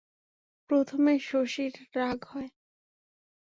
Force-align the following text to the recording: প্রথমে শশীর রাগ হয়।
প্রথমে 0.69 1.13
শশীর 1.21 1.73
রাগ 1.95 2.19
হয়। 2.25 2.49